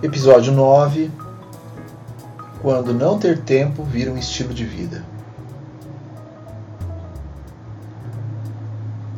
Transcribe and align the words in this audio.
Episódio 0.00 0.52
9 0.52 1.10
Quando 2.62 2.94
não 2.94 3.18
ter 3.18 3.40
tempo 3.40 3.82
vira 3.82 4.12
um 4.12 4.16
estilo 4.16 4.54
de 4.54 4.64
vida. 4.64 5.04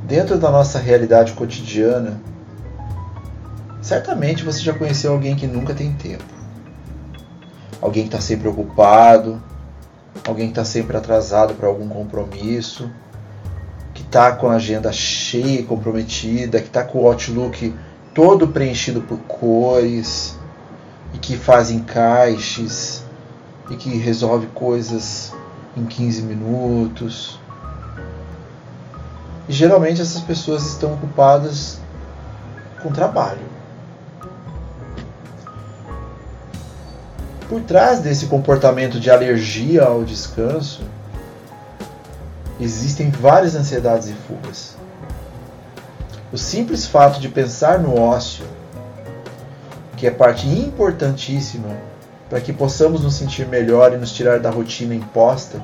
Dentro 0.05 0.39
da 0.39 0.51
nossa 0.51 0.79
realidade 0.79 1.35
cotidiana, 1.35 2.19
certamente 3.83 4.43
você 4.43 4.61
já 4.61 4.73
conheceu 4.73 5.13
alguém 5.13 5.37
que 5.37 5.47
nunca 5.47 5.75
tem 5.75 5.93
tempo. 5.93 6.25
Alguém 7.83 8.05
que 8.05 8.09
está 8.09 8.21
sempre 8.23 8.49
ocupado, 8.49 9.39
alguém 10.27 10.47
que 10.47 10.53
está 10.53 10.65
sempre 10.65 10.97
atrasado 10.97 11.53
para 11.57 11.69
algum 11.69 11.91
compromisso, 11.91 12.91
que 13.93 14.01
está 14.01 14.33
com 14.33 14.49
a 14.49 14.55
agenda 14.55 14.91
cheia 14.93 15.61
e 15.61 15.63
comprometida, 15.63 16.59
que 16.59 16.69
está 16.69 16.83
com 16.83 17.01
o 17.01 17.07
Outlook 17.07 17.75
todo 18.15 18.49
preenchido 18.49 19.03
por 19.03 19.19
cores 19.19 20.40
e 21.13 21.19
que 21.19 21.37
faz 21.37 21.71
encaixes 21.71 23.05
e 23.71 23.77
que 23.77 23.97
resolve 23.97 24.47
coisas 24.49 25.33
em 25.77 25.85
15 25.85 26.23
minutos. 26.23 27.39
E 29.49 29.53
geralmente 29.53 30.01
essas 30.01 30.23
pessoas 30.23 30.67
estão 30.67 30.95
ocupadas 30.95 31.79
com 32.83 32.91
trabalho. 32.91 33.51
Por 37.49 37.61
trás 37.63 37.99
desse 37.99 38.27
comportamento 38.27 39.01
de 39.01 39.11
alergia 39.11 39.83
ao 39.83 40.05
descanso, 40.05 40.83
existem 42.61 43.11
várias 43.11 43.57
ansiedades 43.57 44.09
e 44.09 44.13
fugas. 44.13 44.77
O 46.33 46.39
simples 46.39 46.87
fato 46.87 47.19
de 47.19 47.29
pensar 47.29 47.81
no 47.81 47.99
ócio 47.99 48.45
que 50.01 50.07
é 50.07 50.11
parte 50.11 50.49
importantíssima 50.49 51.77
para 52.31 52.41
que 52.41 52.55
possamos 52.55 53.03
nos 53.03 53.17
sentir 53.17 53.47
melhor 53.47 53.93
e 53.93 53.99
nos 53.99 54.13
tirar 54.13 54.41
da 54.41 54.49
rotina 54.49 54.95
imposta, 54.95 55.61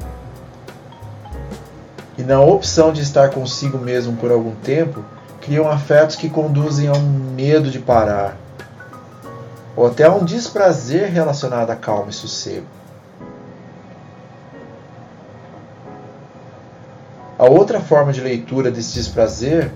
e 2.19 2.23
na 2.23 2.39
opção 2.43 2.93
de 2.93 3.01
estar 3.01 3.31
consigo 3.31 3.79
mesmo 3.79 4.15
por 4.19 4.31
algum 4.31 4.55
tempo, 4.57 5.03
criam 5.41 5.71
afetos 5.71 6.17
que 6.17 6.29
conduzem 6.29 6.87
a 6.87 6.93
um 6.93 7.01
medo 7.35 7.71
de 7.71 7.79
parar, 7.79 8.37
ou 9.75 9.87
até 9.87 10.05
a 10.05 10.13
um 10.13 10.23
desprazer 10.23 11.11
relacionado 11.11 11.71
a 11.71 11.77
calma 11.77 12.11
e 12.11 12.13
sossego. 12.13 12.67
A 17.39 17.47
outra 17.47 17.81
forma 17.81 18.13
de 18.13 18.21
leitura 18.21 18.71
desse 18.71 18.93
desprazer 18.93 19.73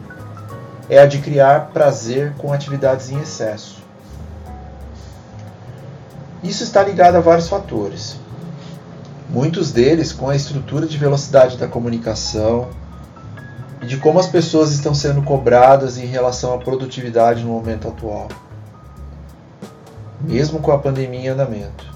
é 0.90 0.98
a 0.98 1.06
de 1.06 1.18
criar 1.18 1.70
prazer 1.72 2.34
com 2.36 2.52
atividades 2.52 3.10
em 3.10 3.18
excesso. 3.20 3.79
Isso 6.42 6.62
está 6.62 6.82
ligado 6.82 7.16
a 7.16 7.20
vários 7.20 7.48
fatores. 7.48 8.16
Muitos 9.28 9.70
deles 9.70 10.12
com 10.12 10.28
a 10.28 10.34
estrutura 10.34 10.86
de 10.86 10.96
velocidade 10.96 11.56
da 11.56 11.68
comunicação 11.68 12.70
e 13.82 13.86
de 13.86 13.98
como 13.98 14.18
as 14.18 14.26
pessoas 14.26 14.72
estão 14.72 14.94
sendo 14.94 15.22
cobradas 15.22 15.98
em 15.98 16.06
relação 16.06 16.54
à 16.54 16.58
produtividade 16.58 17.44
no 17.44 17.50
momento 17.50 17.88
atual, 17.88 18.28
mesmo 20.20 20.58
com 20.60 20.72
a 20.72 20.78
pandemia 20.78 21.20
em 21.20 21.28
andamento. 21.28 21.88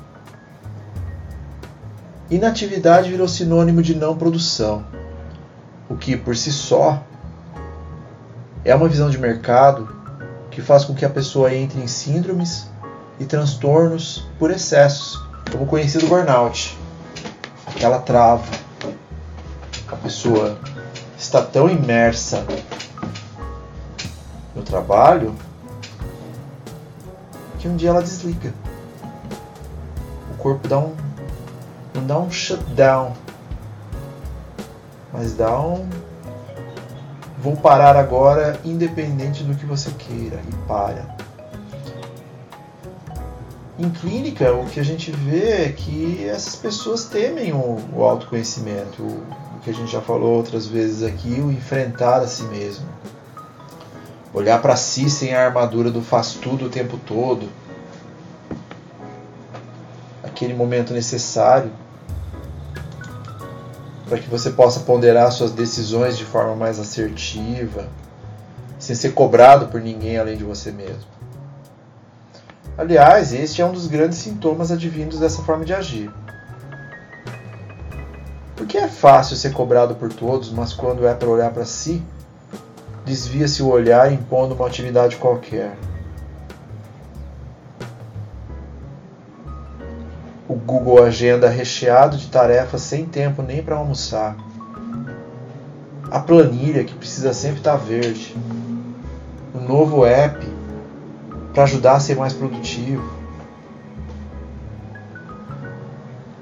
Inatividade 2.31 3.11
virou 3.11 3.29
sinônimo 3.29 3.83
de 3.83 3.95
não 3.95 4.17
produção, 4.17 4.85
o 5.89 5.97
que 5.97 6.17
por 6.17 6.37
si 6.37 6.53
só 6.53 7.03
é 8.65 8.75
uma 8.75 8.89
visão 8.89 9.11
de 9.11 9.19
mercado 9.19 9.89
que 10.51 10.63
faz 10.63 10.85
com 10.85 10.95
que 10.95 11.05
a 11.05 11.11
pessoa 11.11 11.53
entre 11.53 11.81
em 11.81 11.87
síndromes 11.87 12.69
e 13.19 13.25
transtornos 13.25 14.27
por 14.39 14.51
excessos, 14.51 15.21
como 15.51 15.65
o 15.65 15.67
conhecido 15.67 16.07
burnout. 16.07 16.77
Aquela 17.67 17.99
trava. 17.99 18.45
A 19.89 19.97
pessoa 19.97 20.59
está 21.17 21.43
tão 21.43 21.69
imersa 21.69 22.45
no 24.55 24.63
trabalho 24.63 25.35
que 27.59 27.69
um 27.69 27.77
dia 27.77 27.91
ela 27.91 28.03
desliga. 28.03 28.53
O 30.33 30.37
corpo 30.37 30.67
dá 30.69 30.79
um 30.79 30.95
não 31.95 32.07
dá 32.07 32.19
um 32.19 32.31
shutdown, 32.31 33.13
mas 35.13 35.35
dá 35.35 35.61
um 35.61 35.89
vou 37.39 37.57
parar 37.57 37.97
agora 37.97 38.59
independente 38.65 39.45
do 39.45 39.55
que 39.55 39.65
você 39.65 39.91
queira 39.93 40.41
e 40.49 40.57
para. 40.67 41.24
Em 43.77 43.91
clínica, 43.91 44.53
o 44.53 44.67
que 44.67 44.79
a 44.79 44.85
gente 44.85 45.11
vê 45.11 45.65
é 45.65 45.73
que 45.73 46.25
essas 46.29 46.55
pessoas 46.55 47.07
temem 47.07 47.53
o, 47.53 47.81
o 47.93 48.05
autoconhecimento, 48.05 49.03
o, 49.03 49.57
o 49.57 49.61
que 49.65 49.71
a 49.71 49.75
gente 49.75 49.91
já 49.91 50.01
falou 50.01 50.37
outras 50.37 50.65
vezes 50.65 51.03
aqui, 51.03 51.41
o 51.41 51.51
enfrentar 51.51 52.21
a 52.21 52.29
si 52.29 52.45
mesmo. 52.45 52.87
Olhar 54.33 54.63
para 54.63 54.77
si 54.77 55.11
sem 55.11 55.35
a 55.35 55.45
armadura 55.45 55.91
do 55.91 56.01
faz 56.01 56.35
tudo 56.35 56.67
o 56.67 56.71
tempo 56.71 56.99
todo. 57.05 57.49
Aquele 60.23 60.55
momento 60.55 60.93
necessário 60.93 61.73
para 64.09 64.19
que 64.19 64.29
você 64.29 64.51
possa 64.51 64.81
ponderar 64.81 65.33
suas 65.33 65.51
decisões 65.51 66.17
de 66.17 66.25
forma 66.25 66.55
mais 66.55 66.79
assertiva, 66.79 67.89
sem 68.79 68.95
ser 68.95 69.15
cobrado 69.15 69.67
por 69.67 69.81
ninguém 69.81 70.17
além 70.17 70.37
de 70.37 70.45
você 70.45 70.71
mesmo. 70.71 71.14
Aliás, 72.77 73.33
este 73.33 73.63
é 73.63 73.65
um 73.65 73.71
dos 73.71 73.87
grandes 73.87 74.19
sintomas 74.19 74.73
advindos 74.73 75.21
dessa 75.21 75.43
forma 75.43 75.65
de 75.65 75.73
agir. 75.73 76.11
Porque 78.57 78.77
é 78.77 78.89
fácil 78.89 79.37
ser 79.37 79.53
cobrado 79.53 79.95
por 79.95 80.13
todos, 80.13 80.51
mas 80.51 80.73
quando 80.73 81.07
é 81.07 81.15
para 81.15 81.29
olhar 81.29 81.53
para 81.53 81.65
si, 81.65 82.03
desvia-se 83.05 83.63
o 83.63 83.69
olhar 83.69 84.13
impondo 84.13 84.55
uma 84.55 84.67
atividade 84.67 85.17
qualquer. 85.17 85.77
O 90.49 90.55
Google 90.55 91.05
Agenda 91.05 91.49
recheado 91.49 92.17
de 92.17 92.27
tarefas 92.27 92.83
sem 92.83 93.07
tempo 93.07 93.41
nem 93.41 93.63
para 93.63 93.77
almoçar. 93.77 94.37
A 96.11 96.19
planilha 96.19 96.83
que 96.83 96.95
precisa 96.95 97.33
sempre 97.33 97.59
estar 97.59 97.77
verde. 97.77 98.37
O 99.55 99.61
novo 99.61 100.05
app 100.05 100.54
para 101.55 101.63
ajudar 101.63 101.95
a 101.95 102.01
ser 102.01 102.17
mais 102.17 102.33
produtivo. 102.33 103.09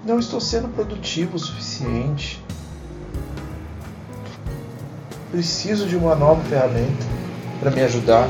Não 0.04 0.19
estou 0.19 0.40
sendo 0.40 0.69
produtivo 0.69 1.36
o 1.36 1.38
suficiente. 1.38 2.42
Preciso 5.31 5.86
de 5.86 5.96
uma 5.96 6.14
nova 6.14 6.42
ferramenta 6.44 7.06
para 7.60 7.70
me 7.70 7.82
ajudar. 7.82 8.28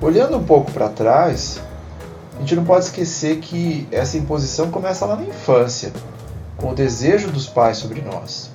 Olhando 0.00 0.36
um 0.36 0.44
pouco 0.44 0.70
para 0.70 0.90
trás, 0.90 1.60
a 2.36 2.40
gente 2.40 2.54
não 2.54 2.64
pode 2.64 2.84
esquecer 2.84 3.38
que 3.38 3.88
essa 3.90 4.18
imposição 4.18 4.70
começa 4.70 5.04
lá 5.06 5.16
na 5.16 5.24
infância, 5.24 5.92
com 6.58 6.70
o 6.70 6.74
desejo 6.74 7.30
dos 7.30 7.46
pais 7.46 7.78
sobre 7.78 8.02
nós. 8.02 8.50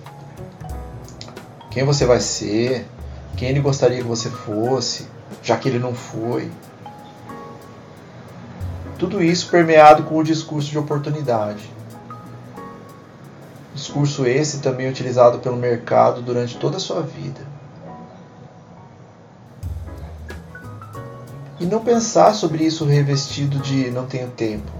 Quem 1.71 1.83
você 1.83 2.05
vai 2.05 2.19
ser, 2.19 2.87
quem 3.35 3.49
ele 3.49 3.59
gostaria 3.59 3.97
que 3.97 4.03
você 4.03 4.29
fosse, 4.29 5.07
já 5.41 5.57
que 5.57 5.67
ele 5.67 5.79
não 5.79 5.93
foi. 5.93 6.51
Tudo 8.97 9.23
isso 9.23 9.49
permeado 9.49 10.03
com 10.03 10.17
o 10.17 10.23
discurso 10.23 10.69
de 10.69 10.77
oportunidade. 10.77 11.69
Discurso 13.73 14.25
esse 14.27 14.59
também 14.59 14.89
utilizado 14.89 15.39
pelo 15.39 15.55
mercado 15.55 16.21
durante 16.21 16.57
toda 16.57 16.77
a 16.77 16.79
sua 16.79 17.01
vida. 17.01 17.41
E 21.59 21.65
não 21.65 21.79
pensar 21.79 22.33
sobre 22.33 22.63
isso 22.63 22.85
revestido 22.85 23.59
de 23.59 23.89
não 23.91 24.05
tenho 24.05 24.29
tempo. 24.29 24.71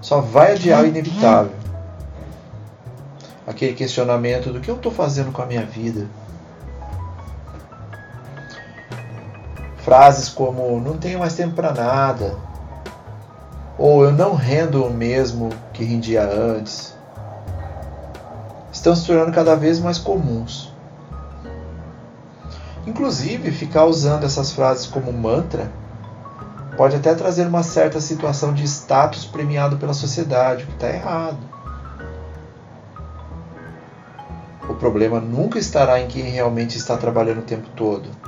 Só 0.00 0.20
vai 0.20 0.52
adiar 0.52 0.82
o 0.82 0.86
inevitável. 0.86 1.52
Aquele 3.46 3.74
questionamento 3.74 4.52
do 4.52 4.60
que 4.60 4.70
eu 4.70 4.76
estou 4.76 4.92
fazendo 4.92 5.32
com 5.32 5.42
a 5.42 5.46
minha 5.46 5.64
vida 5.64 6.06
Frases 9.84 10.28
como 10.28 10.80
não 10.80 10.96
tenho 10.96 11.18
mais 11.18 11.34
tempo 11.34 11.54
para 11.54 11.72
nada, 11.72 12.36
ou 13.76 14.04
eu 14.04 14.12
não 14.12 14.34
rendo 14.34 14.84
o 14.84 14.92
mesmo 14.92 15.50
que 15.72 15.84
rendia 15.84 16.22
antes, 16.22 16.94
estão 18.72 18.94
se 18.94 19.06
tornando 19.06 19.32
cada 19.32 19.56
vez 19.56 19.80
mais 19.80 19.98
comuns. 19.98 20.72
Inclusive, 22.86 23.50
ficar 23.50 23.84
usando 23.84 24.24
essas 24.24 24.52
frases 24.52 24.86
como 24.86 25.12
mantra 25.12 25.70
pode 26.76 26.96
até 26.96 27.14
trazer 27.14 27.46
uma 27.46 27.62
certa 27.62 28.00
situação 28.00 28.52
de 28.54 28.64
status 28.64 29.24
premiado 29.24 29.76
pela 29.76 29.94
sociedade, 29.94 30.64
o 30.64 30.66
que 30.66 30.72
está 30.74 30.90
errado. 30.90 31.38
O 34.68 34.74
problema 34.74 35.20
nunca 35.20 35.58
estará 35.58 36.00
em 36.00 36.06
quem 36.06 36.22
realmente 36.22 36.78
está 36.78 36.96
trabalhando 36.96 37.40
o 37.40 37.44
tempo 37.44 37.68
todo. 37.76 38.21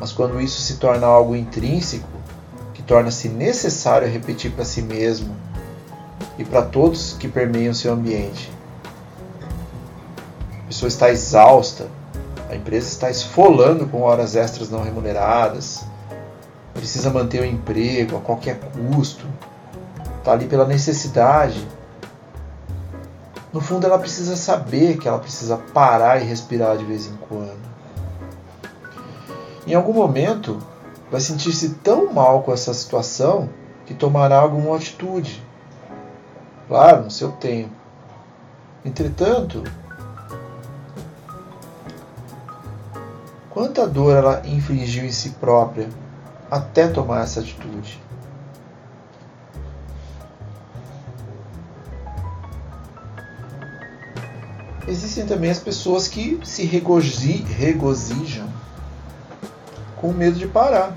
Mas 0.00 0.12
quando 0.12 0.40
isso 0.40 0.62
se 0.62 0.76
torna 0.76 1.06
algo 1.06 1.36
intrínseco, 1.36 2.08
que 2.72 2.82
torna-se 2.82 3.28
necessário 3.28 4.10
repetir 4.10 4.50
para 4.50 4.64
si 4.64 4.80
mesmo 4.80 5.36
e 6.38 6.44
para 6.44 6.62
todos 6.62 7.12
que 7.12 7.28
permeiam 7.28 7.74
seu 7.74 7.92
ambiente. 7.92 8.50
A 10.64 10.66
pessoa 10.68 10.88
está 10.88 11.10
exausta, 11.10 11.86
a 12.48 12.56
empresa 12.56 12.88
está 12.88 13.10
esfolando 13.10 13.86
com 13.86 14.00
horas 14.00 14.34
extras 14.34 14.70
não 14.70 14.82
remuneradas, 14.82 15.84
precisa 16.72 17.10
manter 17.10 17.42
o 17.42 17.44
emprego 17.44 18.16
a 18.16 18.20
qualquer 18.20 18.58
custo, 18.58 19.26
está 20.18 20.32
ali 20.32 20.46
pela 20.46 20.66
necessidade. 20.66 21.68
No 23.52 23.60
fundo, 23.60 23.84
ela 23.84 23.98
precisa 23.98 24.36
saber 24.36 24.96
que 24.96 25.06
ela 25.06 25.18
precisa 25.18 25.58
parar 25.74 26.22
e 26.22 26.24
respirar 26.24 26.78
de 26.78 26.84
vez 26.84 27.06
em 27.06 27.16
quando. 27.28 27.70
Em 29.70 29.74
algum 29.74 29.92
momento, 29.92 30.58
vai 31.12 31.20
sentir-se 31.20 31.74
tão 31.74 32.12
mal 32.12 32.42
com 32.42 32.52
essa 32.52 32.74
situação 32.74 33.48
que 33.86 33.94
tomará 33.94 34.36
alguma 34.36 34.74
atitude. 34.74 35.40
Claro, 36.66 37.04
no 37.04 37.10
seu 37.12 37.30
tempo. 37.30 37.70
Entretanto, 38.84 39.62
quanta 43.48 43.86
dor 43.86 44.16
ela 44.16 44.42
infligiu 44.44 45.04
em 45.04 45.12
si 45.12 45.30
própria 45.38 45.88
até 46.50 46.88
tomar 46.88 47.22
essa 47.22 47.38
atitude? 47.38 48.02
Existem 54.88 55.26
também 55.26 55.48
as 55.48 55.60
pessoas 55.60 56.08
que 56.08 56.40
se 56.42 56.64
regozijam 56.64 58.48
com 60.00 60.12
medo 60.12 60.38
de 60.38 60.48
parar. 60.48 60.96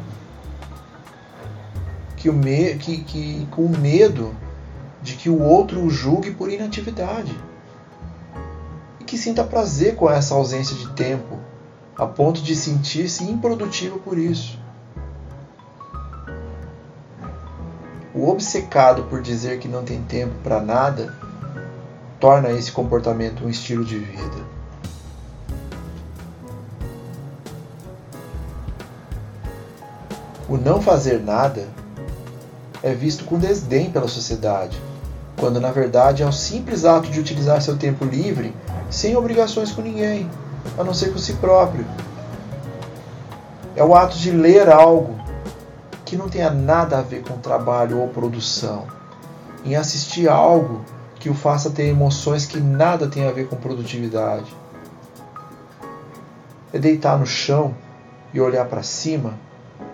Que 2.16 2.30
o 2.30 2.34
me, 2.34 2.76
que, 2.76 3.04
que, 3.04 3.46
com 3.52 3.68
medo 3.68 4.34
de 5.02 5.16
que 5.16 5.30
o 5.30 5.42
outro 5.42 5.84
o 5.84 5.90
julgue 5.90 6.32
por 6.32 6.50
inatividade. 6.50 7.38
E 9.00 9.04
que 9.04 9.18
sinta 9.18 9.44
prazer 9.44 9.96
com 9.98 10.10
essa 10.10 10.34
ausência 10.34 10.76
de 10.76 10.90
tempo, 10.94 11.38
a 11.98 12.06
ponto 12.06 12.42
de 12.42 12.56
sentir-se 12.56 13.26
improdutivo 13.26 14.00
por 14.00 14.18
isso. 14.18 14.58
O 18.16 18.30
obcecado 18.30 19.04
por 19.04 19.22
dizer 19.22 19.60
que 19.60 19.68
não 19.68 19.84
tem 19.84 20.02
tempo 20.04 20.36
para 20.44 20.62
nada 20.62 21.14
torna 22.20 22.52
esse 22.52 22.72
comportamento 22.72 23.44
um 23.44 23.50
estilo 23.50 23.84
de 23.84 23.98
vida. 23.98 24.63
O 30.50 30.58
não 30.58 30.82
fazer 30.82 31.22
nada 31.22 31.68
é 32.82 32.94
visto 32.94 33.24
com 33.24 33.40
desdém 33.40 33.90
pela 33.90 34.10
sociedade, 34.10 34.78
quando 35.38 35.60
na 35.60 35.72
verdade 35.72 36.22
é 36.22 36.26
o 36.26 36.34
simples 36.34 36.84
ato 36.84 37.10
de 37.10 37.20
utilizar 37.20 37.62
seu 37.62 37.78
tempo 37.78 38.04
livre 38.04 38.54
sem 38.90 39.16
obrigações 39.16 39.72
com 39.72 39.82
ninguém, 39.82 40.30
a 40.78 40.84
não 40.84 40.94
ser 40.94 41.14
com 41.14 41.18
si 41.18 41.34
próprio. 41.36 41.86
É 43.74 43.84
o 43.84 43.96
ato 43.96 44.18
de 44.18 44.32
ler 44.32 44.70
algo 44.70 45.18
que 46.06 46.18
não 46.18 46.28
tenha 46.28 46.52
nada 46.52 47.00
a 47.00 47.02
ver 47.02 47.24
com 47.24 47.38
trabalho 47.38 48.00
ou 48.00 48.10
produção, 48.10 48.86
em 49.64 49.78
assistir 49.78 50.28
algo 50.28 50.84
que 51.20 51.30
o 51.30 51.34
faça 51.34 51.70
ter 51.70 51.86
emoções 51.86 52.46
que 52.46 52.60
nada 52.60 53.08
tem 53.08 53.26
a 53.26 53.32
ver 53.32 53.48
com 53.48 53.56
produtividade. 53.56 54.54
É 56.74 56.78
deitar 56.78 57.18
no 57.18 57.26
chão 57.26 57.74
e 58.34 58.42
olhar 58.42 58.66
para 58.66 58.84
cima 58.84 59.36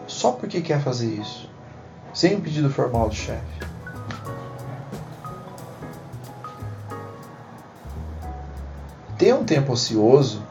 só 0.09 0.31
porque 0.31 0.59
quer 0.59 0.81
fazer 0.81 1.05
isso, 1.05 1.47
sem 2.13 2.35
um 2.35 2.41
pedido 2.41 2.69
formal 2.69 3.07
do 3.07 3.15
chefe. 3.15 3.59
Ter 9.17 9.33
um 9.35 9.45
tempo 9.45 9.73
ocioso 9.73 10.41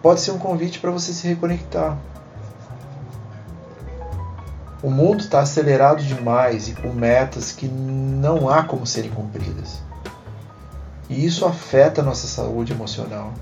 pode 0.00 0.20
ser 0.20 0.30
um 0.30 0.38
convite 0.38 0.78
para 0.78 0.90
você 0.90 1.12
se 1.12 1.28
reconectar. 1.28 1.98
O 4.82 4.90
mundo 4.90 5.20
está 5.20 5.40
acelerado 5.40 6.02
demais 6.02 6.68
e 6.68 6.74
com 6.74 6.92
metas 6.92 7.52
que 7.52 7.68
não 7.68 8.48
há 8.48 8.62
como 8.62 8.86
serem 8.86 9.10
cumpridas. 9.10 9.82
E 11.10 11.26
isso 11.26 11.44
afeta 11.44 12.00
a 12.00 12.04
nossa 12.04 12.26
saúde 12.26 12.72
emocional, 12.72 13.34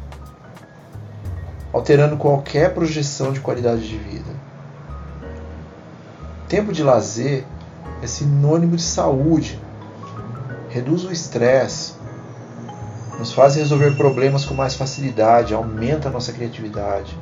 alterando 1.72 2.16
qualquer 2.16 2.74
projeção 2.74 3.32
de 3.32 3.40
qualidade 3.40 3.86
de 3.86 3.98
vida. 3.98 4.46
Tempo 6.48 6.72
de 6.72 6.81
lazer 6.81 7.44
é 8.00 8.06
sinônimo 8.06 8.76
de 8.76 8.82
saúde, 8.82 9.60
reduz 10.69 11.04
o 11.04 11.10
estresse, 11.10 11.94
nos 13.19 13.32
faz 13.32 13.56
resolver 13.56 13.96
problemas 13.96 14.44
com 14.44 14.54
mais 14.54 14.76
facilidade, 14.76 15.52
aumenta 15.52 16.08
a 16.08 16.12
nossa 16.12 16.32
criatividade. 16.32 17.19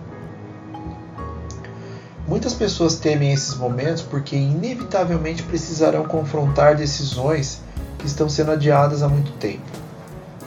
Muitas 2.28 2.52
pessoas 2.52 2.96
temem 2.96 3.32
esses 3.32 3.54
momentos 3.54 4.02
porque 4.02 4.36
inevitavelmente 4.36 5.42
precisarão 5.42 6.04
confrontar 6.04 6.76
decisões 6.76 7.62
que 7.98 8.06
estão 8.06 8.28
sendo 8.28 8.50
adiadas 8.50 9.02
há 9.02 9.08
muito 9.08 9.32
tempo, 9.38 9.62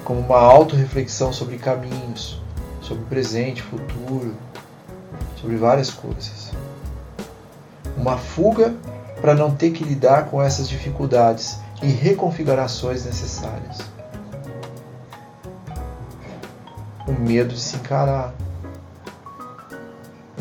como 0.03 0.19
uma 0.19 0.37
autorreflexão 0.37 1.33
sobre 1.33 1.57
caminhos, 1.57 2.39
sobre 2.79 3.03
presente, 3.05 3.63
futuro, 3.63 4.35
sobre 5.41 5.55
várias 5.55 5.89
coisas 5.89 6.51
uma 7.97 8.17
fuga 8.17 8.75
para 9.19 9.33
não 9.33 9.53
ter 9.55 9.71
que 9.71 9.83
lidar 9.83 10.25
com 10.29 10.41
essas 10.41 10.69
dificuldades 10.69 11.59
e 11.81 11.87
reconfigurações 11.87 13.05
necessárias. 13.05 13.79
O 17.07 17.11
medo 17.11 17.53
de 17.53 17.59
se 17.59 17.77
encarar, 17.77 18.33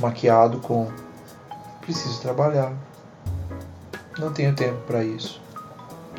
maquiado 0.00 0.58
com 0.58 0.88
preciso 1.80 2.20
trabalhar, 2.20 2.72
não 4.18 4.32
tenho 4.32 4.54
tempo 4.54 4.78
para 4.86 5.02
isso, 5.04 5.40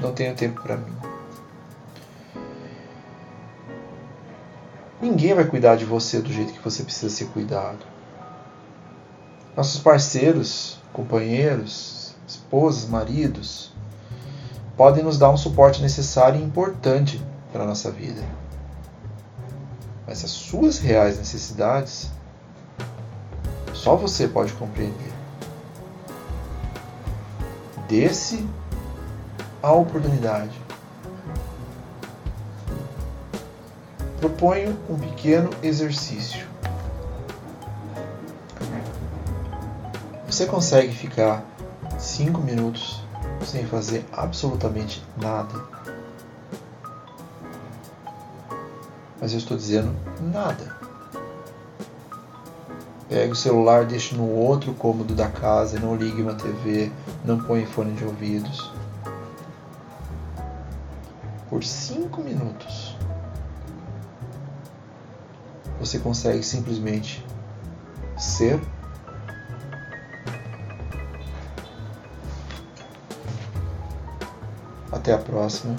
não 0.02 0.14
tenho 0.14 0.34
tempo 0.36 0.62
para 0.62 0.78
mim. 0.78 0.96
Ninguém 5.00 5.36
vai 5.36 5.46
cuidar 5.46 5.76
de 5.76 5.86
você 5.86 6.20
do 6.20 6.32
jeito 6.34 6.54
que 6.54 6.64
você 6.64 6.84
precisa 6.84 7.14
ser 7.14 7.26
cuidado. 7.26 7.97
Nossos 9.58 9.80
parceiros 9.80 10.78
companheiros, 10.94 12.14
esposas, 12.28 12.88
maridos, 12.88 13.72
podem 14.78 15.04
nos 15.04 15.18
dar 15.18 15.32
um 15.32 15.38
suporte 15.38 15.82
necessário 15.82 16.40
e 16.40 16.44
importante 16.44 17.20
para 17.52 17.64
a 17.64 17.66
nossa 17.66 17.90
vida. 17.90 18.22
Mas 20.06 20.24
as 20.24 20.30
suas 20.30 20.78
reais 20.78 21.18
necessidades 21.18 22.12
só 23.74 23.96
você 23.96 24.28
pode 24.28 24.54
compreender. 24.54 25.12
Desse 27.88 28.48
a 29.64 29.72
oportunidade. 29.72 30.56
Proponho 34.20 34.78
um 34.88 35.00
pequeno 35.00 35.50
exercício. 35.64 36.57
Você 40.38 40.46
consegue 40.46 40.94
ficar 40.94 41.44
5 41.98 42.40
minutos 42.42 43.02
sem 43.44 43.66
fazer 43.66 44.06
absolutamente 44.14 45.04
nada? 45.20 45.66
Mas 49.20 49.32
eu 49.32 49.40
estou 49.40 49.58
dizendo 49.58 49.96
nada. 50.22 50.78
Pega 53.10 53.34
o 53.34 53.36
celular, 53.36 53.84
deixe 53.86 54.14
no 54.14 54.30
outro 54.30 54.76
cômodo 54.76 55.16
da 55.16 55.28
casa, 55.28 55.80
não 55.80 55.96
ligue 55.96 56.22
uma 56.22 56.36
TV, 56.36 56.92
não 57.26 57.40
põe 57.40 57.66
fone 57.66 57.96
de 57.96 58.06
ouvidos. 58.06 58.72
Por 61.50 61.64
5 61.64 62.22
minutos, 62.22 62.96
você 65.80 65.98
consegue 65.98 66.44
simplesmente 66.44 67.26
ser 68.16 68.62
Até 74.92 75.14
a 75.14 75.18
próxima 75.18 75.76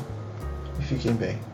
e 0.78 0.82
fiquem 0.82 1.14
bem. 1.14 1.47